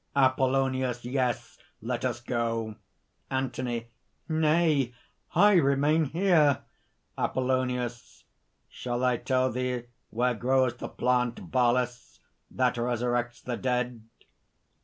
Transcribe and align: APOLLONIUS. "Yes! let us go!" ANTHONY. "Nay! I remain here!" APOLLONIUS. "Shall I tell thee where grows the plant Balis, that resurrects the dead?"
APOLLONIUS. 0.15 1.05
"Yes! 1.05 1.59
let 1.79 2.03
us 2.03 2.21
go!" 2.21 2.73
ANTHONY. 3.29 3.91
"Nay! 4.27 4.95
I 5.35 5.53
remain 5.53 6.05
here!" 6.05 6.63
APOLLONIUS. 7.19 8.23
"Shall 8.67 9.03
I 9.03 9.17
tell 9.17 9.51
thee 9.51 9.83
where 10.09 10.33
grows 10.33 10.77
the 10.77 10.89
plant 10.89 11.51
Balis, 11.51 12.17
that 12.49 12.77
resurrects 12.77 13.43
the 13.43 13.57
dead?" 13.57 14.01